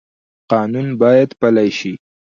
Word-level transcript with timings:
قانون 0.51 0.87
باید 1.01 1.29
پلی 1.41 1.69
شي 1.79 1.93